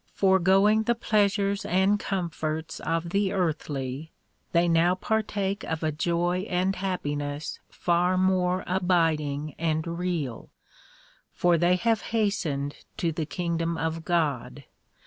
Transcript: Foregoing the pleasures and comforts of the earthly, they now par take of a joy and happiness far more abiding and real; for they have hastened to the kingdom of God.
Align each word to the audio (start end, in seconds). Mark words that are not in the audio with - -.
Foregoing 0.15 0.85
the 0.85 0.95
pleasures 0.95 1.63
and 1.63 1.99
comforts 1.99 2.79
of 2.79 3.09
the 3.11 3.31
earthly, 3.31 4.11
they 4.51 4.67
now 4.67 4.95
par 4.95 5.21
take 5.21 5.63
of 5.63 5.83
a 5.83 5.91
joy 5.91 6.47
and 6.49 6.75
happiness 6.77 7.59
far 7.69 8.17
more 8.17 8.63
abiding 8.65 9.53
and 9.59 9.85
real; 9.85 10.49
for 11.31 11.55
they 11.55 11.75
have 11.75 12.01
hastened 12.17 12.77
to 12.97 13.11
the 13.11 13.27
kingdom 13.27 13.77
of 13.77 14.03
God. 14.03 14.63